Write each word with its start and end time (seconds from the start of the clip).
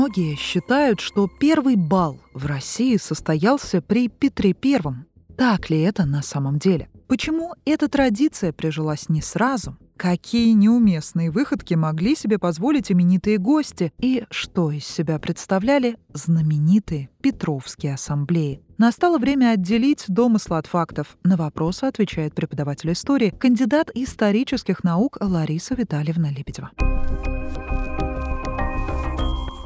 Многие 0.00 0.34
считают, 0.34 0.98
что 0.98 1.28
первый 1.28 1.76
бал 1.76 2.18
в 2.32 2.46
России 2.46 2.96
состоялся 2.96 3.82
при 3.82 4.08
Петре 4.08 4.54
Первом. 4.54 5.04
Так 5.36 5.68
ли 5.68 5.78
это 5.78 6.06
на 6.06 6.22
самом 6.22 6.58
деле? 6.58 6.88
Почему 7.06 7.52
эта 7.66 7.86
традиция 7.86 8.54
прижилась 8.54 9.10
не 9.10 9.20
сразу? 9.20 9.76
Какие 9.98 10.52
неуместные 10.52 11.30
выходки 11.30 11.74
могли 11.74 12.16
себе 12.16 12.38
позволить 12.38 12.90
именитые 12.90 13.36
гости 13.36 13.92
и 13.98 14.24
что 14.30 14.70
из 14.70 14.86
себя 14.86 15.18
представляли 15.18 15.98
знаменитые 16.14 17.10
Петровские 17.20 17.92
ассамблеи? 17.92 18.62
Настало 18.78 19.18
время 19.18 19.50
отделить 19.50 20.06
домыслы 20.08 20.56
от 20.56 20.66
фактов. 20.66 21.18
На 21.24 21.36
вопросы 21.36 21.84
отвечает 21.84 22.34
преподаватель 22.34 22.90
истории, 22.92 23.34
кандидат 23.38 23.90
исторических 23.94 24.82
наук 24.82 25.18
Лариса 25.20 25.74
Витальевна 25.74 26.30
Лебедева. 26.30 26.70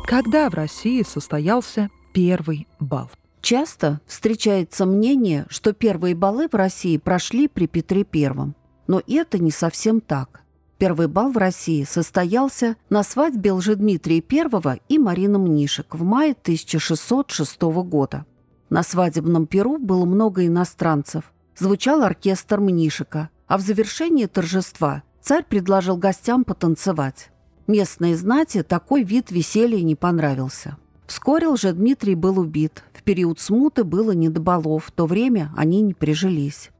Когда 0.06 0.50
в 0.50 0.54
России 0.54 1.02
состоялся 1.02 1.88
первый 2.12 2.68
бал? 2.78 3.10
Часто 3.40 4.00
встречается 4.06 4.84
мнение, 4.84 5.46
что 5.48 5.72
первые 5.72 6.14
балы 6.14 6.46
в 6.48 6.54
России 6.54 6.98
прошли 6.98 7.48
при 7.48 7.66
Петре 7.66 8.04
Первом. 8.04 8.54
Но 8.86 9.00
это 9.06 9.38
не 9.38 9.50
совсем 9.50 10.02
так. 10.02 10.42
Первый 10.76 11.08
бал 11.08 11.30
в 11.30 11.38
России 11.38 11.84
состоялся 11.84 12.76
на 12.90 13.02
свадьбе 13.02 13.52
Лжедмитрия 13.52 14.22
I 14.30 14.80
и 14.90 14.98
Марины 14.98 15.38
Мнишек 15.38 15.94
в 15.94 16.02
мае 16.04 16.32
1606 16.32 17.62
года. 17.62 18.26
На 18.68 18.82
свадебном 18.82 19.46
перу 19.46 19.78
было 19.78 20.04
много 20.04 20.46
иностранцев. 20.46 21.32
Звучал 21.56 22.02
оркестр 22.02 22.60
Мнишека, 22.60 23.30
а 23.46 23.56
в 23.56 23.62
завершении 23.62 24.26
торжества 24.26 25.02
царь 25.22 25.44
предложил 25.44 25.96
гостям 25.96 26.44
потанцевать. 26.44 27.30
Местной 27.66 28.14
знати 28.14 28.62
такой 28.62 29.04
вид 29.04 29.30
веселья 29.30 29.82
не 29.82 29.94
понравился. 29.94 30.76
Вскоре 31.06 31.48
Дмитрий 31.72 32.14
был 32.14 32.38
убит. 32.38 32.82
В 32.92 33.02
период 33.02 33.40
смуты 33.40 33.84
было 33.84 34.12
не 34.12 34.28
до 34.28 34.40
балов, 34.40 34.86
в 34.86 34.92
то 34.92 35.06
время 35.06 35.52
они 35.56 35.80
не 35.82 35.94
прижились. 35.94 36.70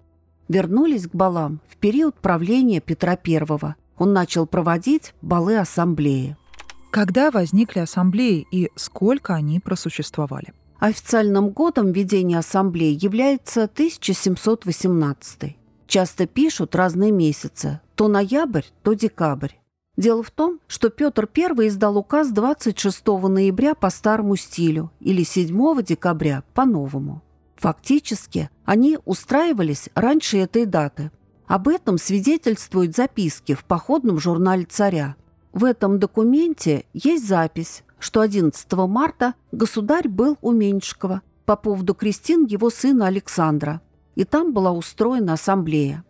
Вернулись 0.49 1.07
к 1.07 1.15
балам 1.15 1.61
в 1.69 1.77
период 1.77 2.15
правления 2.17 2.81
Петра 2.81 3.19
I. 3.27 3.75
Он 3.97 4.13
начал 4.13 4.47
проводить 4.47 5.15
балы 5.23 5.57
ассамблеи. 5.59 6.37
Когда 6.91 7.31
возникли 7.31 7.81
ассамблеи 7.81 8.47
и 8.51 8.71
сколько 8.77 9.35
они 9.35 9.61
просуществовали? 9.61 10.53
Официальным 10.79 11.51
годом 11.51 11.93
ведения 11.93 12.39
ассамблеи 12.39 12.99
является 13.01 13.65
1718. 13.65 15.57
Часто 15.87 16.27
пишут 16.27 16.75
разные 16.75 17.11
месяцы, 17.11 17.81
то 17.95 18.09
ноябрь, 18.09 18.65
то 18.83 18.95
декабрь. 18.95 19.53
Дело 19.97 20.23
в 20.25 20.31
том, 20.31 20.61
что 20.67 20.91
Петр 20.91 21.29
I 21.37 21.69
издал 21.69 21.97
указ 21.97 22.31
26 22.31 23.07
ноября 23.07 23.75
по 23.75 23.91
старому 23.91 24.35
стилю 24.37 24.91
или 24.99 25.23
7 25.23 25.83
декабря 25.83 26.43
по 26.53 26.65
новому. 26.65 27.23
Фактически, 27.57 28.51
они 28.65 28.99
устраивались 29.05 29.89
раньше 29.95 30.39
этой 30.39 30.67
даты. 30.67 31.13
Об 31.47 31.69
этом 31.69 31.99
свидетельствуют 31.99 32.97
записки 32.97 33.55
в 33.55 33.65
походном 33.65 34.19
журнале 34.19 34.65
царя. 34.65 35.15
В 35.53 35.65
этом 35.65 36.01
документе 36.01 36.87
есть 36.93 37.29
запись, 37.29 37.85
что 38.01 38.21
11 38.21 38.73
марта 38.73 39.35
государь 39.53 40.09
был 40.09 40.37
у 40.43 40.51
Меньшикова 40.51 41.23
по 41.45 41.57
поводу 41.57 41.95
крестин 41.95 42.45
его 42.47 42.71
сына 42.71 43.07
Александра, 43.07 43.81
и 44.17 44.25
там 44.25 44.53
была 44.53 44.73
устроена 44.73 45.35
ассамблея. 45.35 46.05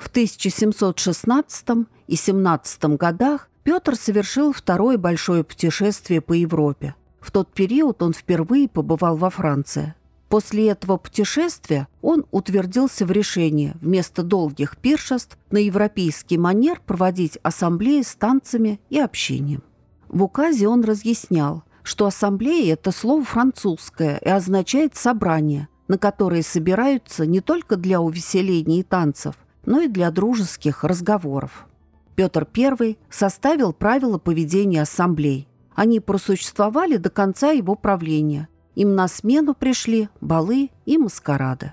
В 0.00 0.06
1716 0.06 1.86
и 2.08 2.16
17 2.16 2.84
годах 2.96 3.50
Петр 3.62 3.96
совершил 3.96 4.54
второе 4.54 4.96
большое 4.96 5.44
путешествие 5.44 6.22
по 6.22 6.32
Европе. 6.32 6.94
В 7.20 7.30
тот 7.30 7.52
период 7.52 8.02
он 8.02 8.14
впервые 8.14 8.66
побывал 8.66 9.16
во 9.16 9.28
Франции. 9.28 9.94
После 10.30 10.70
этого 10.70 10.96
путешествия 10.96 11.86
он 12.00 12.24
утвердился 12.30 13.04
в 13.04 13.12
решении 13.12 13.74
вместо 13.78 14.22
долгих 14.22 14.78
пиршеств 14.78 15.36
на 15.50 15.58
европейский 15.58 16.38
манер 16.38 16.80
проводить 16.86 17.38
ассамблеи 17.42 18.00
с 18.00 18.14
танцами 18.14 18.80
и 18.88 18.98
общением. 18.98 19.62
В 20.08 20.22
указе 20.22 20.66
он 20.66 20.82
разъяснял, 20.82 21.62
что 21.82 22.06
ассамблея– 22.06 22.72
это 22.74 22.90
слово 22.90 23.22
французское 23.22 24.16
и 24.16 24.28
означает 24.30 24.96
«собрание», 24.96 25.68
на 25.88 25.98
которое 25.98 26.42
собираются 26.42 27.26
не 27.26 27.40
только 27.40 27.76
для 27.76 28.00
увеселений 28.00 28.80
и 28.80 28.82
танцев– 28.82 29.34
но 29.64 29.80
и 29.80 29.88
для 29.88 30.10
дружеских 30.10 30.84
разговоров. 30.84 31.66
Петр 32.14 32.46
I 32.56 32.98
составил 33.08 33.72
правила 33.72 34.18
поведения 34.18 34.82
ассамблей. 34.82 35.48
Они 35.74 36.00
просуществовали 36.00 36.96
до 36.96 37.08
конца 37.08 37.50
его 37.50 37.74
правления. 37.74 38.48
Им 38.74 38.94
на 38.94 39.08
смену 39.08 39.54
пришли 39.54 40.08
балы 40.20 40.70
и 40.84 40.98
маскарады. 40.98 41.72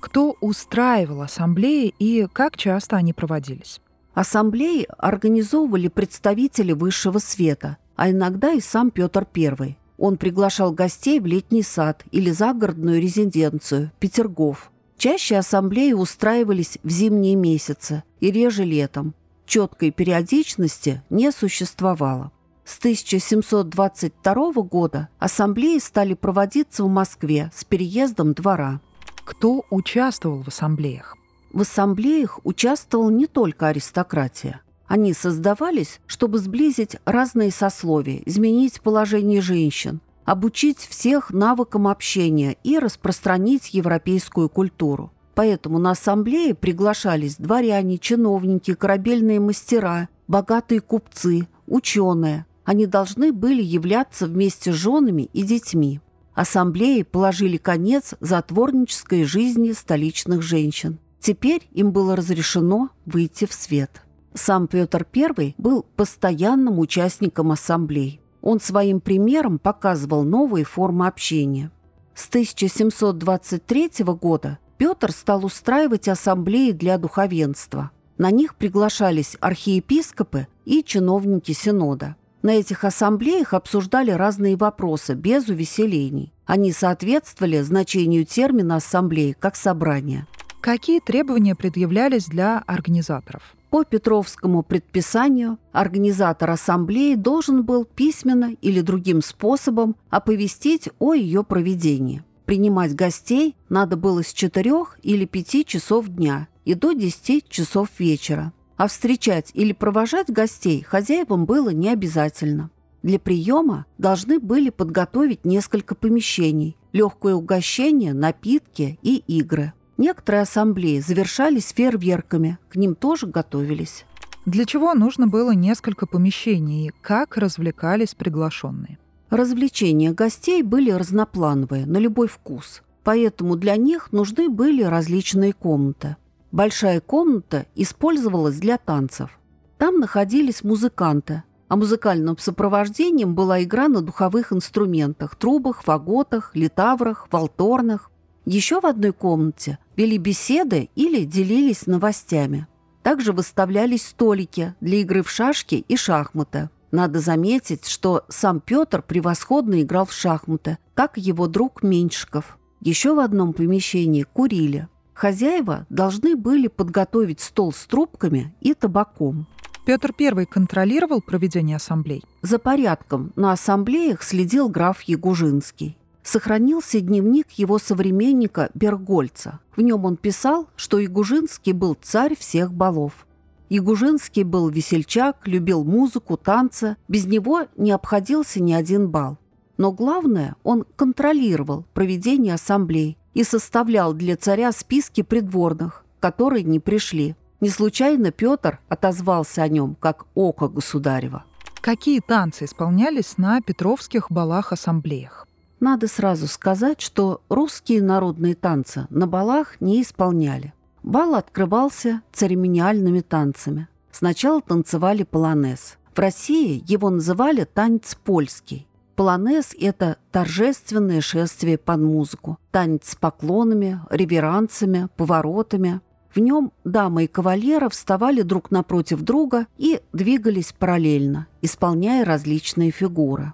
Кто 0.00 0.36
устраивал 0.40 1.22
ассамблеи 1.22 1.94
и 1.98 2.28
как 2.32 2.56
часто 2.56 2.96
они 2.96 3.12
проводились? 3.12 3.80
Ассамблеи 4.14 4.86
организовывали 4.98 5.88
представители 5.88 6.72
высшего 6.72 7.18
света, 7.18 7.76
а 7.96 8.10
иногда 8.10 8.52
и 8.52 8.60
сам 8.60 8.90
Петр 8.90 9.26
I. 9.34 9.76
Он 9.98 10.16
приглашал 10.16 10.72
гостей 10.72 11.20
в 11.20 11.26
летний 11.26 11.62
сад 11.62 12.04
или 12.10 12.30
загородную 12.30 13.00
резиденцию 13.00 13.90
Петергоф, 13.98 14.70
Чаще 15.06 15.36
ассамблеи 15.36 15.92
устраивались 15.92 16.78
в 16.82 16.90
зимние 16.90 17.36
месяцы 17.36 18.02
и 18.18 18.32
реже 18.32 18.64
летом. 18.64 19.14
Четкой 19.46 19.92
периодичности 19.92 21.00
не 21.10 21.30
существовало. 21.30 22.32
С 22.64 22.76
1722 22.78 24.62
года 24.62 25.08
ассамблеи 25.20 25.78
стали 25.78 26.14
проводиться 26.14 26.82
в 26.82 26.88
Москве 26.88 27.52
с 27.54 27.62
переездом 27.62 28.32
двора. 28.32 28.80
Кто 29.24 29.64
участвовал 29.70 30.42
в 30.42 30.48
ассамблеях? 30.48 31.16
В 31.52 31.60
ассамблеях 31.60 32.40
участвовал 32.42 33.08
не 33.10 33.28
только 33.28 33.68
аристократия. 33.68 34.60
Они 34.88 35.12
создавались, 35.12 36.00
чтобы 36.08 36.40
сблизить 36.40 36.96
разные 37.04 37.52
сословия, 37.52 38.22
изменить 38.26 38.80
положение 38.80 39.40
женщин, 39.40 40.00
обучить 40.26 40.80
всех 40.80 41.30
навыкам 41.30 41.88
общения 41.88 42.58
и 42.64 42.78
распространить 42.78 43.72
европейскую 43.72 44.50
культуру. 44.50 45.12
Поэтому 45.34 45.78
на 45.78 45.92
ассамблее 45.92 46.54
приглашались 46.54 47.36
дворяне, 47.36 47.98
чиновники, 47.98 48.74
корабельные 48.74 49.38
мастера, 49.40 50.08
богатые 50.28 50.80
купцы, 50.80 51.46
ученые. 51.66 52.44
Они 52.64 52.86
должны 52.86 53.32
были 53.32 53.62
являться 53.62 54.26
вместе 54.26 54.72
с 54.72 54.74
женами 54.74 55.30
и 55.32 55.42
детьми. 55.42 56.00
Ассамблеи 56.34 57.02
положили 57.02 57.56
конец 57.56 58.14
затворнической 58.20 59.24
жизни 59.24 59.72
столичных 59.72 60.42
женщин. 60.42 60.98
Теперь 61.20 61.68
им 61.72 61.92
было 61.92 62.16
разрешено 62.16 62.90
выйти 63.04 63.46
в 63.46 63.52
свет. 63.52 64.02
Сам 64.34 64.66
Петр 64.66 65.06
I 65.14 65.54
был 65.56 65.86
постоянным 65.96 66.78
участником 66.78 67.52
ассамблей. 67.52 68.20
Он 68.46 68.60
своим 68.60 69.00
примером 69.00 69.58
показывал 69.58 70.22
новые 70.22 70.64
формы 70.64 71.08
общения. 71.08 71.72
С 72.14 72.28
1723 72.28 74.04
года 74.04 74.60
Петр 74.78 75.10
стал 75.10 75.44
устраивать 75.44 76.06
ассамблеи 76.06 76.70
для 76.70 76.96
духовенства. 76.96 77.90
На 78.18 78.30
них 78.30 78.54
приглашались 78.54 79.36
архиепископы 79.40 80.46
и 80.64 80.84
чиновники 80.84 81.50
Синода. 81.50 82.14
На 82.42 82.50
этих 82.50 82.84
ассамблеях 82.84 83.52
обсуждали 83.52 84.12
разные 84.12 84.54
вопросы 84.54 85.14
без 85.14 85.48
увеселений. 85.48 86.32
Они 86.44 86.70
соответствовали 86.70 87.62
значению 87.62 88.24
термина 88.24 88.76
ассамблеи 88.76 89.32
как 89.36 89.56
собрание. 89.56 90.24
Какие 90.60 91.00
требования 91.00 91.56
предъявлялись 91.56 92.26
для 92.26 92.62
организаторов? 92.64 93.55
По 93.70 93.84
Петровскому 93.84 94.62
предписанию 94.62 95.58
организатор 95.72 96.50
ассамблеи 96.50 97.14
должен 97.14 97.64
был 97.64 97.84
письменно 97.84 98.52
или 98.60 98.80
другим 98.80 99.22
способом 99.22 99.96
оповестить 100.08 100.88
о 100.98 101.14
ее 101.14 101.42
проведении. 101.42 102.22
Принимать 102.44 102.94
гостей 102.94 103.56
надо 103.68 103.96
было 103.96 104.22
с 104.22 104.32
4 104.32 104.72
или 105.02 105.24
5 105.24 105.66
часов 105.66 106.08
дня 106.08 106.46
и 106.64 106.74
до 106.74 106.92
10 106.92 107.48
часов 107.48 107.88
вечера. 107.98 108.52
А 108.76 108.86
встречать 108.86 109.50
или 109.54 109.72
провожать 109.72 110.30
гостей 110.30 110.82
хозяевам 110.82 111.44
было 111.44 111.70
не 111.70 111.88
обязательно. 111.88 112.70
Для 113.02 113.18
приема 113.18 113.86
должны 113.98 114.38
были 114.38 114.70
подготовить 114.70 115.44
несколько 115.44 115.94
помещений, 115.94 116.76
легкое 116.92 117.34
угощение, 117.34 118.12
напитки 118.14 118.98
и 119.02 119.16
игры. 119.26 119.72
Некоторые 119.96 120.42
ассамблеи 120.42 121.00
завершались 121.00 121.72
фейерверками, 121.74 122.58
к 122.68 122.76
ним 122.76 122.94
тоже 122.94 123.26
готовились. 123.26 124.04
Для 124.44 124.64
чего 124.64 124.94
нужно 124.94 125.26
было 125.26 125.52
несколько 125.52 126.06
помещений 126.06 126.88
и 126.88 126.92
как 127.00 127.36
развлекались 127.36 128.14
приглашенные? 128.14 128.98
Развлечения 129.30 130.12
гостей 130.12 130.62
были 130.62 130.90
разноплановые, 130.90 131.86
на 131.86 131.98
любой 131.98 132.28
вкус. 132.28 132.82
Поэтому 133.02 133.56
для 133.56 133.76
них 133.76 134.12
нужны 134.12 134.48
были 134.48 134.82
различные 134.82 135.52
комнаты. 135.52 136.16
Большая 136.52 137.00
комната 137.00 137.66
использовалась 137.74 138.58
для 138.58 138.78
танцев. 138.78 139.30
Там 139.78 139.98
находились 139.98 140.62
музыканты. 140.64 141.42
а 141.68 141.74
музыкальным 141.74 142.38
сопровождением 142.38 143.34
была 143.34 143.62
игра 143.64 143.88
на 143.88 144.00
духовых 144.00 144.52
инструментах– 144.52 145.34
трубах, 145.36 145.82
фаготах, 145.82 146.52
литаврах, 146.54 147.26
валторнах. 147.32 148.12
Еще 148.46 148.80
в 148.80 148.86
одной 148.86 149.12
комнате 149.12 149.78
вели 149.96 150.18
беседы 150.18 150.88
или 150.94 151.24
делились 151.24 151.88
новостями. 151.88 152.68
Также 153.02 153.32
выставлялись 153.32 154.06
столики 154.06 154.74
для 154.80 154.98
игры 154.98 155.24
в 155.24 155.30
шашки 155.30 155.84
и 155.88 155.96
шахматы. 155.96 156.70
Надо 156.92 157.18
заметить, 157.18 157.86
что 157.88 158.24
сам 158.28 158.60
Петр 158.60 159.02
превосходно 159.02 159.82
играл 159.82 160.06
в 160.06 160.12
шахматы, 160.12 160.78
как 160.94 161.16
его 161.16 161.48
друг 161.48 161.82
Меньшиков. 161.82 162.56
Еще 162.80 163.14
в 163.14 163.18
одном 163.18 163.52
помещении 163.52 164.22
курили. 164.22 164.86
Хозяева 165.12 165.86
должны 165.88 166.36
были 166.36 166.68
подготовить 166.68 167.40
стол 167.40 167.72
с 167.72 167.84
трубками 167.86 168.54
и 168.60 168.74
табаком. 168.74 169.46
Петр 169.84 170.12
I 170.20 170.46
контролировал 170.46 171.20
проведение 171.20 171.76
ассамблей? 171.76 172.22
За 172.42 172.60
порядком 172.60 173.32
на 173.34 173.52
ассамблеях 173.52 174.22
следил 174.22 174.68
граф 174.68 175.02
Ягужинский. 175.02 175.96
Сохранился 176.26 177.00
дневник 177.00 177.52
его 177.52 177.78
современника 177.78 178.68
Бергольца. 178.74 179.60
В 179.76 179.80
нем 179.80 180.04
он 180.04 180.16
писал, 180.16 180.66
что 180.74 180.98
Ягужинский 180.98 181.70
был 181.70 181.96
царь 182.02 182.36
всех 182.36 182.72
балов. 182.72 183.28
Ягужинский 183.68 184.42
был 184.42 184.68
весельчак, 184.68 185.46
любил 185.46 185.84
музыку, 185.84 186.36
танцы. 186.36 186.96
Без 187.06 187.26
него 187.26 187.66
не 187.76 187.92
обходился 187.92 188.60
ни 188.60 188.72
один 188.72 189.08
бал. 189.08 189.38
Но 189.78 189.92
главное, 189.92 190.56
он 190.64 190.84
контролировал 190.96 191.84
проведение 191.94 192.54
ассамблей 192.54 193.16
и 193.32 193.44
составлял 193.44 194.12
для 194.12 194.36
царя 194.36 194.72
списки 194.72 195.22
придворных, 195.22 196.04
которые 196.18 196.64
не 196.64 196.80
пришли. 196.80 197.36
Не 197.60 197.68
случайно 197.68 198.32
Петр 198.32 198.80
отозвался 198.88 199.62
о 199.62 199.68
нем 199.68 199.96
как 200.00 200.26
«око 200.34 200.66
государева». 200.66 201.44
Какие 201.80 202.18
танцы 202.18 202.64
исполнялись 202.64 203.38
на 203.38 203.60
Петровских 203.60 204.28
балах-ассамблеях? 204.28 205.46
Надо 205.80 206.08
сразу 206.08 206.46
сказать, 206.46 207.00
что 207.00 207.42
русские 207.48 208.02
народные 208.02 208.54
танцы 208.54 209.06
на 209.10 209.26
балах 209.26 209.80
не 209.80 210.02
исполняли. 210.02 210.72
Бал 211.02 211.34
открывался 211.34 212.22
церемониальными 212.32 213.20
танцами. 213.20 213.88
Сначала 214.10 214.62
танцевали 214.62 215.22
полонез. 215.22 215.98
В 216.14 216.18
России 216.18 216.82
его 216.86 217.10
называли 217.10 217.64
танец 217.64 218.14
польский. 218.14 218.88
Полонез– 219.14 219.74
это 219.80 220.16
торжественное 220.32 221.20
шествие 221.20 221.78
под 221.78 222.00
музыку. 222.00 222.58
Танец 222.70 223.10
с 223.10 223.14
поклонами, 223.14 224.00
реверансами, 224.10 225.08
поворотами. 225.16 226.00
В 226.34 226.38
нем 226.38 226.72
дамы 226.84 227.24
и 227.24 227.26
кавалеры 227.26 227.88
вставали 227.88 228.42
друг 228.42 228.70
напротив 228.70 229.22
друга 229.22 229.66
и 229.76 230.00
двигались 230.12 230.74
параллельно, 230.78 231.46
исполняя 231.62 232.24
различные 232.24 232.90
фигуры. 232.90 233.52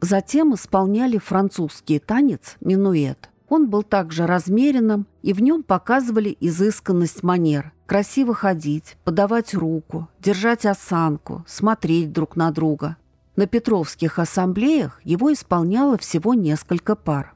Затем 0.00 0.54
исполняли 0.54 1.18
французский 1.18 1.98
танец 1.98 2.56
«Минуэт». 2.60 3.30
Он 3.48 3.68
был 3.68 3.82
также 3.82 4.26
размеренным, 4.26 5.06
и 5.22 5.32
в 5.32 5.40
нем 5.40 5.62
показывали 5.62 6.36
изысканность 6.40 7.22
манер. 7.22 7.72
Красиво 7.86 8.34
ходить, 8.34 8.96
подавать 9.04 9.54
руку, 9.54 10.08
держать 10.20 10.66
осанку, 10.66 11.44
смотреть 11.46 12.12
друг 12.12 12.34
на 12.36 12.50
друга. 12.50 12.96
На 13.36 13.46
Петровских 13.46 14.18
ассамблеях 14.18 15.00
его 15.04 15.32
исполняло 15.32 15.96
всего 15.96 16.34
несколько 16.34 16.96
пар. 16.96 17.34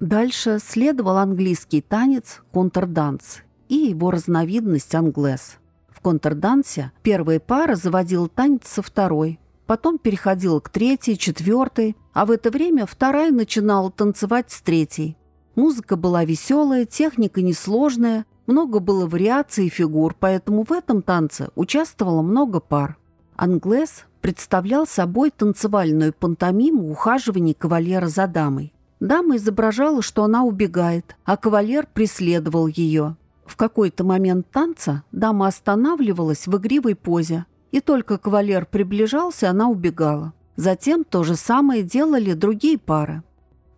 Дальше 0.00 0.58
следовал 0.60 1.18
английский 1.18 1.80
танец 1.80 2.42
«Контрданс» 2.50 3.42
и 3.68 3.76
его 3.76 4.10
разновидность 4.10 4.94
«Англес». 4.94 5.58
В 5.88 6.00
контрдансе 6.00 6.90
первая 7.02 7.38
пара 7.38 7.76
заводила 7.76 8.28
танец 8.28 8.66
со 8.66 8.82
второй, 8.82 9.38
потом 9.66 9.98
переходила 9.98 10.60
к 10.60 10.68
третьей, 10.68 11.18
четвертой, 11.18 11.96
а 12.12 12.26
в 12.26 12.30
это 12.30 12.50
время 12.50 12.86
вторая 12.86 13.30
начинала 13.30 13.90
танцевать 13.90 14.50
с 14.50 14.60
третьей. 14.60 15.16
Музыка 15.54 15.96
была 15.96 16.24
веселая, 16.24 16.84
техника 16.84 17.40
несложная, 17.42 18.26
много 18.46 18.80
было 18.80 19.06
вариаций 19.06 19.66
и 19.66 19.70
фигур, 19.70 20.14
поэтому 20.18 20.64
в 20.64 20.72
этом 20.72 21.00
танце 21.02 21.48
участвовало 21.54 22.22
много 22.22 22.60
пар. 22.60 22.98
Англес 23.36 24.04
представлял 24.20 24.86
собой 24.86 25.30
танцевальную 25.30 26.12
пантомиму 26.12 26.90
ухаживания 26.90 27.54
кавалера 27.54 28.06
за 28.06 28.26
дамой. 28.26 28.72
Дама 29.00 29.36
изображала, 29.36 30.02
что 30.02 30.24
она 30.24 30.44
убегает, 30.44 31.16
а 31.24 31.36
кавалер 31.36 31.86
преследовал 31.92 32.66
ее. 32.66 33.16
В 33.44 33.56
какой-то 33.56 34.04
момент 34.04 34.46
танца 34.50 35.02
дама 35.12 35.48
останавливалась 35.48 36.46
в 36.46 36.56
игривой 36.56 36.94
позе, 36.94 37.44
и 37.74 37.80
только 37.80 38.18
кавалер 38.18 38.66
приближался, 38.66 39.50
она 39.50 39.68
убегала. 39.68 40.32
Затем 40.54 41.02
то 41.02 41.24
же 41.24 41.34
самое 41.34 41.82
делали 41.82 42.32
другие 42.32 42.78
пары. 42.78 43.24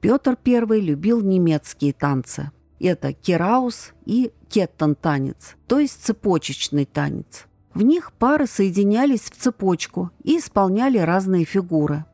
Петр 0.02 0.36
I 0.44 0.80
любил 0.80 1.22
немецкие 1.22 1.94
танцы. 1.94 2.50
Это 2.78 3.14
кераус 3.14 3.94
и 4.04 4.32
кеттон-танец, 4.50 5.56
то 5.66 5.78
есть 5.78 6.04
цепочечный 6.04 6.84
танец. 6.84 7.46
В 7.72 7.80
них 7.80 8.12
пары 8.12 8.46
соединялись 8.46 9.22
в 9.22 9.30
цепочку 9.30 10.10
и 10.22 10.36
исполняли 10.36 10.98
разные 10.98 11.46
фигуры. 11.46 12.04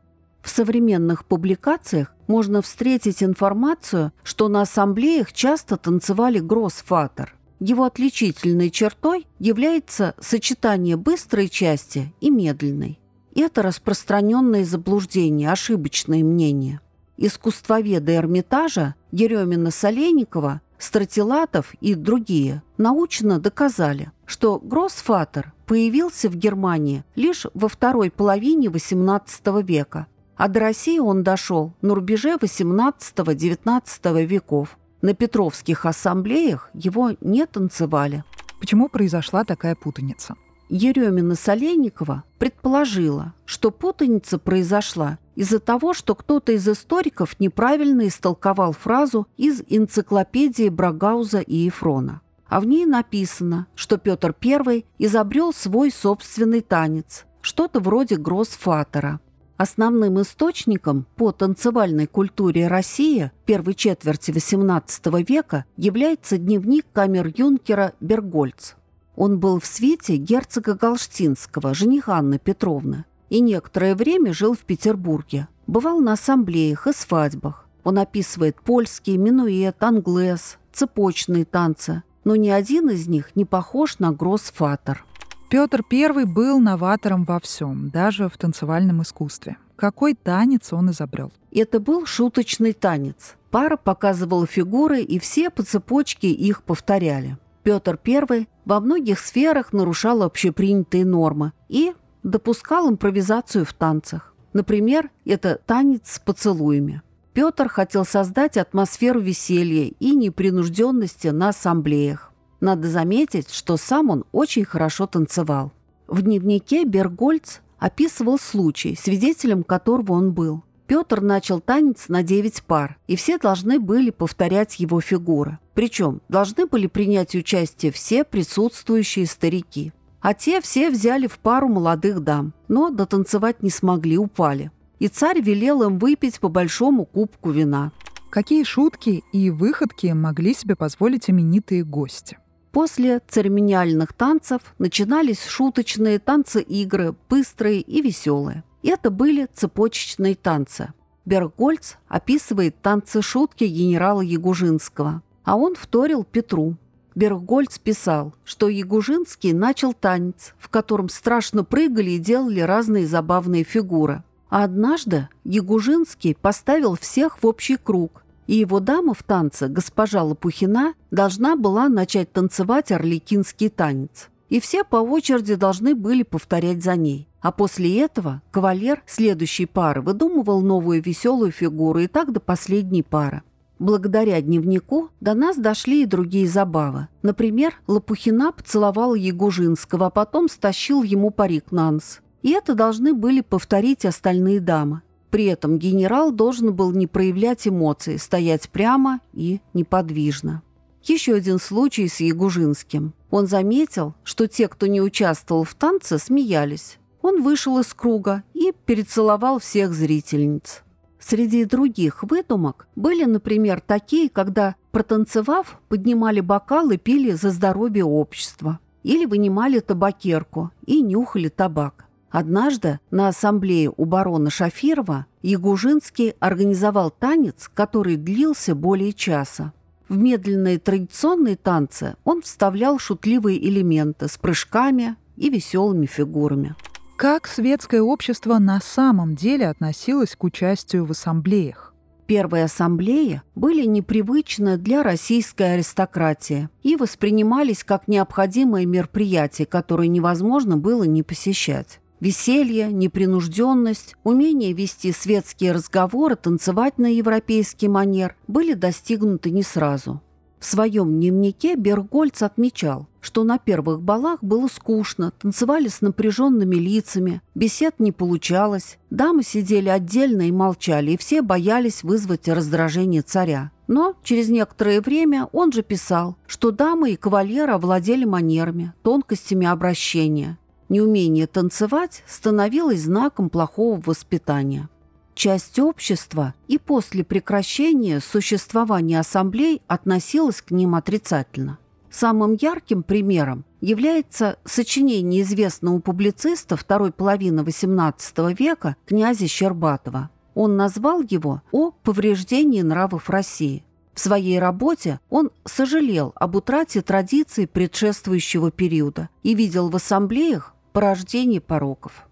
В 0.41 0.49
современных 0.49 1.25
публикациях 1.25 2.15
можно 2.27 2.61
встретить 2.61 3.21
информацию, 3.21 4.13
что 4.23 4.47
на 4.47 4.61
ассамблеях 4.61 5.33
часто 5.33 5.75
танцевали 5.75 6.39
гроссфатер– 6.39 7.35
его 7.63 7.85
отличительной 7.85 8.69
чертой 8.69 9.25
является 9.39 10.15
сочетание 10.19 10.97
быстрой 10.97 11.47
части 11.47 12.13
и 12.19 12.29
медленной. 12.29 12.99
Это 13.35 13.61
распространенное 13.61 14.65
заблуждение, 14.65 15.49
ошибочное 15.49 16.23
мнение. 16.23 16.81
Искусствоведы 17.15 18.15
Эрмитажа 18.15 18.95
Еремина 19.11 19.71
Соленикова, 19.71 20.61
Стратилатов 20.77 21.73
и 21.79 21.95
другие 21.95 22.61
научно 22.77 23.39
доказали, 23.39 24.11
что 24.25 24.59
гроссфатер 24.59 25.53
появился 25.65 26.27
в 26.27 26.35
Германии 26.35 27.05
лишь 27.15 27.47
во 27.53 27.69
второй 27.69 28.11
половине 28.11 28.67
XVIII 28.67 29.63
века, 29.63 30.07
а 30.35 30.49
до 30.49 30.59
России 30.59 30.99
он 30.99 31.23
дошел 31.23 31.71
на 31.81 31.95
рубеже 31.95 32.35
XVIII-XIX 32.35 34.25
веков– 34.25 34.77
на 35.03 35.13
Петровских 35.13 35.85
ассамблеях 35.85 36.71
его 36.73 37.11
не 37.19 37.45
танцевали. 37.45 38.23
Почему 38.59 38.87
произошла 38.87 39.43
такая 39.43 39.75
путаница? 39.75 40.35
Еремина 40.69 41.35
Соленникова 41.35 42.23
предположила, 42.39 43.33
что 43.45 43.69
путаница 43.69 44.39
произошла 44.39 45.19
из-за 45.35 45.59
того, 45.59 45.93
что 45.93 46.15
кто-то 46.15 46.53
из 46.53 46.67
историков 46.67 47.37
неправильно 47.39 48.07
истолковал 48.07 48.71
фразу 48.71 49.27
из 49.35 49.61
энциклопедии 49.67 50.69
Брагауза 50.69 51.41
и 51.41 51.57
Ефрона. 51.57 52.21
А 52.47 52.61
в 52.61 52.65
ней 52.65 52.85
написано, 52.85 53.67
что 53.75 53.97
Петр 53.97 54.33
I 54.41 54.85
изобрел 54.99 55.53
свой 55.53 55.91
собственный 55.91 56.61
танец, 56.61 57.25
что-то 57.41 57.81
вроде 57.81 58.15
гроссфатера– 58.15 59.19
Основным 59.57 60.19
источником 60.19 61.05
по 61.15 61.31
танцевальной 61.31 62.07
культуре 62.07 62.67
России 62.67 63.31
первой 63.45 63.75
четверти 63.75 64.31
XVIII 64.31 65.23
века 65.23 65.65
является 65.77 66.37
дневник 66.37 66.85
камер-юнкера 66.91 67.93
Бергольц. 67.99 68.73
Он 69.15 69.39
был 69.39 69.59
в 69.59 69.65
свете 69.65 70.17
герцога 70.17 70.73
Галштинского, 70.73 71.75
жениха 71.75 72.17
Анны 72.17 72.39
Петровны, 72.39 73.05
и 73.29 73.41
некоторое 73.41 73.95
время 73.95 74.33
жил 74.33 74.55
в 74.55 74.59
Петербурге. 74.59 75.47
Бывал 75.67 75.99
на 75.99 76.13
ассамблеях 76.13 76.87
и 76.87 76.93
свадьбах. 76.93 77.67
Он 77.83 77.99
описывает 77.99 78.59
польский, 78.59 79.17
минуэт, 79.17 79.81
англес, 79.83 80.57
цепочные 80.71 81.45
танцы, 81.45 82.01
но 82.23 82.35
ни 82.35 82.49
один 82.49 82.89
из 82.89 83.07
них 83.07 83.35
не 83.35 83.45
похож 83.45 83.99
на 83.99 84.11
гроссфатер. 84.11 85.05
Петр 85.53 85.83
I 85.91 86.25
был 86.25 86.59
новатором 86.59 87.25
во 87.25 87.39
всем, 87.39 87.91
даже 87.91 88.27
в 88.27 88.39
танцевальном 88.39 89.03
искусстве. 89.03 89.57
Какой 89.75 90.15
танец 90.15 90.73
он 90.73 90.89
изобрел? 90.89 91.31
Это 91.51 91.79
был 91.79 92.07
шуточный 92.07 92.73
танец. 92.73 93.35
Пара 93.51 93.77
показывала 93.77 94.47
фигуры, 94.47 95.01
и 95.01 95.19
все 95.19 95.51
по 95.51 95.61
цепочке 95.61 96.31
их 96.31 96.63
повторяли. 96.63 97.37
Петр 97.61 97.99
I 98.03 98.47
во 98.65 98.79
многих 98.79 99.19
сферах 99.19 99.73
нарушал 99.73 100.23
общепринятые 100.23 101.05
нормы 101.05 101.51
и 101.69 101.93
допускал 102.23 102.89
импровизацию 102.89 103.63
в 103.63 103.73
танцах. 103.73 104.33
Например, 104.53 105.11
это 105.23 105.59
танец 105.67 106.13
с 106.13 106.19
поцелуями. 106.19 107.03
Петр 107.33 107.69
хотел 107.69 108.05
создать 108.05 108.57
атмосферу 108.57 109.19
веселья 109.19 109.91
и 109.99 110.15
непринужденности 110.15 111.27
на 111.27 111.49
ассамблеях. 111.49 112.32
Надо 112.63 112.87
заметить, 112.87 113.51
что 113.51 113.75
сам 113.75 114.09
он 114.09 114.23
очень 114.31 114.63
хорошо 114.63 115.05
танцевал. 115.05 115.73
В 116.07 116.21
дневнике 116.21 116.85
Бергольц 116.85 117.57
описывал 117.77 118.39
случай, 118.39 118.95
свидетелем 118.95 119.63
которого 119.65 120.13
он 120.13 120.31
был. 120.31 120.63
Петр 120.87 121.19
начал 121.19 121.59
танец 121.59 122.05
на 122.07 122.23
9 122.23 122.63
пар, 122.63 122.97
и 123.05 123.17
все 123.17 123.37
должны 123.37 123.81
были 123.81 124.11
повторять 124.11 124.79
его 124.79 125.01
фигуры. 125.01 125.59
Причем 125.73 126.21
должны 126.29 126.65
были 126.65 126.87
принять 126.87 127.35
участие 127.35 127.91
все 127.91 128.23
присутствующие 128.23 129.25
старики. 129.25 129.91
а 130.21 130.33
те 130.33 130.61
все 130.61 130.89
взяли 130.89 131.27
в 131.27 131.39
пару 131.39 131.67
молодых 131.67 132.21
дам, 132.21 132.53
но 132.69 132.91
дотанцевать 132.91 133.61
не 133.61 133.71
смогли, 133.71 134.17
упали. 134.17 134.71
И 134.99 135.09
царь 135.09 135.41
велел 135.41 135.83
им 135.83 135.99
выпить 135.99 136.39
по 136.39 136.47
большому 136.47 137.03
кубку 137.03 137.49
вина. 137.49 137.91
Какие 138.29 138.63
шутки 138.63 139.21
и 139.33 139.49
выходки 139.49 140.07
могли 140.07 140.53
себе 140.53 140.77
позволить 140.77 141.29
именитые 141.29 141.83
гости? 141.83 142.37
После 142.73 143.21
церемониальных 143.27 144.13
танцев 144.13 144.73
начинались 144.79 145.45
шуточные 145.45 146.17
танцы-игры, 146.17 147.13
быстрые 147.29 147.81
и 147.81 148.01
веселые. 148.01 148.63
Это 148.81 149.11
были 149.11 149.47
цепочечные 149.53 150.33
танцы. 150.33 150.91
Бергольц 151.23 151.97
описывает 152.07 152.81
танцы-шутки 152.81 153.65
генерала 153.65 154.21
Ягужинского, 154.21 155.21
а 155.43 155.55
он 155.55 155.75
вторил 155.75 156.23
Петру. 156.23 156.75
Бергольц 157.13 157.77
писал, 157.77 158.33
что 158.43 158.67
Ягужинский 158.69 159.53
начал 159.53 159.93
танец, 159.93 160.55
в 160.57 160.69
котором 160.69 161.09
страшно 161.09 161.63
прыгали 161.63 162.09
и 162.09 162.17
делали 162.17 162.61
разные 162.61 163.05
забавные 163.05 163.63
фигуры. 163.63 164.23
А 164.49 164.63
однажды 164.63 165.29
Ягужинский 165.43 166.33
поставил 166.33 166.95
всех 166.95 167.43
в 167.43 167.45
общий 167.45 167.77
круг, 167.77 168.22
и 168.47 168.55
его 168.55 168.79
дама 168.79 169.13
в 169.13 169.23
танце, 169.23 169.67
госпожа 169.67 170.23
Лопухина, 170.23 170.93
должна 171.11 171.55
была 171.55 171.89
начать 171.89 172.31
танцевать 172.31 172.91
орликинский 172.91 173.69
танец. 173.69 174.29
И 174.49 174.59
все 174.59 174.83
по 174.83 174.97
очереди 174.97 175.55
должны 175.55 175.95
были 175.95 176.23
повторять 176.23 176.83
за 176.83 176.95
ней. 176.95 177.27
А 177.41 177.51
после 177.51 177.99
этого 177.99 178.41
кавалер 178.51 179.01
следующей 179.05 179.65
пары 179.65 180.01
выдумывал 180.01 180.61
новую 180.61 181.01
веселую 181.01 181.51
фигуру 181.51 181.99
и 181.99 182.07
так 182.07 182.31
до 182.31 182.39
последней 182.39 183.03
пары. 183.03 183.43
Благодаря 183.79 184.41
дневнику 184.41 185.09
до 185.19 185.33
нас 185.33 185.57
дошли 185.57 186.03
и 186.03 186.05
другие 186.05 186.47
забавы. 186.47 187.09
Например, 187.21 187.73
Лопухина 187.87 188.51
поцеловал 188.51 189.13
Ягужинского, 189.15 190.05
а 190.05 190.09
потом 190.09 190.47
стащил 190.47 191.03
ему 191.03 191.31
парик 191.31 191.71
на 191.71 191.91
нос. 191.91 192.21
И 192.43 192.51
это 192.51 192.75
должны 192.75 193.13
были 193.13 193.41
повторить 193.41 194.05
остальные 194.05 194.59
дамы. 194.59 195.01
При 195.33 195.45
этом 195.45 195.79
генерал 195.79 196.31
должен 196.31 196.75
был 196.75 196.91
не 196.91 197.07
проявлять 197.07 197.67
эмоций, 197.67 198.19
стоять 198.19 198.69
прямо 198.69 199.19
и 199.33 199.61
неподвижно. 199.73 200.61
Еще 201.01 201.33
один 201.33 201.57
случай 201.57 202.07
с 202.07 202.19
Ягужинским. 202.19 203.15
Он 203.31 203.47
заметил, 203.47 204.13
что 204.23 204.47
те, 204.47 204.67
кто 204.67 204.85
не 204.85 205.01
участвовал 205.01 205.63
в 205.63 205.73
танце, 205.73 206.19
смеялись. 206.19 206.99
Он 207.23 207.41
вышел 207.41 207.79
из 207.79 207.95
круга 207.95 208.43
и 208.53 208.73
перецеловал 208.85 209.57
всех 209.57 209.95
зрительниц. 209.95 210.83
Среди 211.19 211.65
других 211.65 212.21
выдумок 212.21 212.87
были, 212.95 213.23
например, 213.23 213.81
такие, 213.81 214.29
когда, 214.29 214.75
протанцевав, 214.91 215.81
поднимали 215.89 216.41
бокалы, 216.41 216.97
пили 216.97 217.31
за 217.31 217.49
здоровье 217.49 218.05
общества. 218.05 218.77
Или 219.01 219.25
вынимали 219.25 219.79
табакерку 219.79 220.69
и 220.85 221.01
нюхали 221.01 221.49
табак. 221.49 222.05
Однажды 222.33 222.99
на 223.11 223.27
ассамблее 223.27 223.93
у 223.95 224.05
барона 224.05 224.49
Шафирова 224.49 225.27
Ягужинский 225.43 226.31
организовал 226.39 227.11
танец, 227.11 227.69
который 227.71 228.15
длился 228.15 228.73
более 228.73 229.13
часа. 229.13 229.71
В 230.09 230.17
медленные 230.17 230.79
традиционные 230.79 231.57
танцы 231.57 232.15
он 232.23 232.41
вставлял 232.41 232.97
шутливые 232.97 233.63
элементы 233.63 234.27
с 234.27 234.39
прыжками 234.39 235.15
и 235.37 235.51
веселыми 235.51 236.07
фигурами. 236.07 236.73
Как 237.17 237.45
светское 237.45 238.01
общество 238.01 238.57
на 238.57 238.79
самом 238.81 239.35
деле 239.35 239.67
относилось 239.67 240.35
к 240.35 240.43
участию 240.43 241.05
в 241.05 241.11
ассамблеях? 241.11 241.93
Первые 242.25 242.63
ассамблеи 242.63 243.43
были 243.53 243.85
непривычны 243.85 244.77
для 244.77 245.03
российской 245.03 245.75
аристократии 245.75 246.69
и 246.81 246.95
воспринимались 246.95 247.83
как 247.83 248.07
необходимое 248.07 248.87
мероприятие, 248.87 249.67
которое 249.67 250.07
невозможно 250.07 250.77
было 250.77 251.03
не 251.03 251.21
посещать. 251.21 251.99
Веселье, 252.23 252.87
непринужденность, 252.89 254.15
умение 254.23 254.71
вести 254.71 255.11
светские 255.11 255.73
разговоры, 255.73 256.37
танцевать 256.37 256.97
на 256.97 257.13
европейский 257.13 257.89
манер 257.89 258.37
были 258.47 258.75
достигнуты 258.75 259.51
не 259.51 259.61
сразу. 259.61 260.21
В 260.57 260.65
своем 260.65 261.19
дневнике 261.19 261.75
Бергольц 261.75 262.41
отмечал, 262.41 263.09
что 263.19 263.43
на 263.43 263.57
первых 263.57 264.01
балах 264.01 264.41
было 264.41 264.69
скучно, 264.69 265.31
танцевали 265.31 265.89
с 265.89 265.99
напряженными 265.99 266.77
лицами, 266.77 267.41
бесед 267.55 267.99
не 267.99 268.13
получалось, 268.13 268.99
дамы 269.09 269.43
сидели 269.43 269.89
отдельно 269.89 270.47
и 270.47 270.51
молчали, 270.53 271.11
и 271.11 271.17
все 271.17 271.41
боялись 271.41 272.03
вызвать 272.03 272.47
раздражение 272.47 273.21
царя. 273.21 273.71
Но 273.87 274.15
через 274.23 274.47
некоторое 274.47 275.01
время 275.01 275.49
он 275.51 275.73
же 275.73 275.83
писал, 275.83 276.37
что 276.47 276.71
дамы 276.71 277.11
и 277.11 277.15
кавалеры 277.17 277.73
овладели 277.73 278.23
манерами, 278.23 278.93
тонкостями 279.03 279.67
обращения. 279.67 280.57
Неумение 280.89 281.47
танцевать 281.47 282.23
становилось 282.27 283.01
знаком 283.01 283.49
плохого 283.49 284.01
воспитания. 284.05 284.89
Часть 285.33 285.79
общества 285.79 286.53
и 286.67 286.77
после 286.77 287.23
прекращения 287.23 288.19
существования 288.19 289.19
ассамблей 289.19 289.81
относилась 289.87 290.61
к 290.61 290.71
ним 290.71 290.93
отрицательно. 290.95 291.79
Самым 292.11 292.55
ярким 292.61 293.01
примером 293.01 293.65
является 293.81 294.57
сочинение 294.65 295.41
известного 295.41 295.99
публициста 295.99 296.77
второй 296.77 297.11
половины 297.11 297.61
XVIII 297.61 298.55
века 298.55 298.95
князя 299.07 299.47
Щербатова. 299.47 300.29
Он 300.53 300.77
назвал 300.77 301.21
его 301.21 301.63
«О 301.71 301.89
повреждении 301.89 302.83
нравов 302.83 303.31
России». 303.31 303.83
В 304.13 304.19
своей 304.19 304.59
работе 304.59 305.19
он 305.31 305.49
сожалел 305.65 306.33
об 306.35 306.55
утрате 306.55 307.01
традиций 307.01 307.65
предшествующего 307.65 308.69
периода 308.69 309.29
и 309.41 309.55
видел 309.55 309.89
в 309.89 309.95
ассамблеях 309.95 310.72
порождение 310.93 311.59
пороков. 311.59 312.27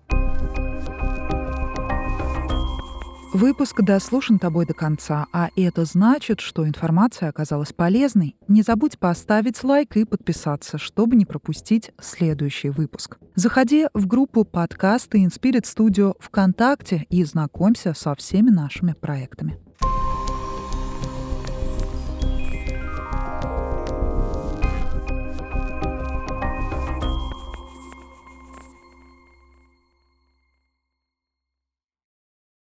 Выпуск 3.33 3.81
дослушан 3.81 4.39
тобой 4.39 4.65
до 4.65 4.73
конца, 4.73 5.25
а 5.31 5.49
это 5.55 5.85
значит, 5.85 6.41
что 6.41 6.67
информация 6.67 7.29
оказалась 7.29 7.71
полезной. 7.71 8.35
Не 8.49 8.61
забудь 8.61 8.99
поставить 8.99 9.63
лайк 9.63 9.95
и 9.95 10.03
подписаться, 10.03 10.77
чтобы 10.77 11.15
не 11.15 11.25
пропустить 11.25 11.91
следующий 11.99 12.69
выпуск. 12.69 13.17
Заходи 13.35 13.87
в 13.93 14.05
группу 14.05 14.43
подкасты 14.43 15.23
Inspirit 15.23 15.63
Studio 15.63 16.13
ВКонтакте 16.19 17.07
и 17.09 17.23
знакомься 17.23 17.93
со 17.93 18.15
всеми 18.15 18.49
нашими 18.49 18.93
проектами. 18.93 19.57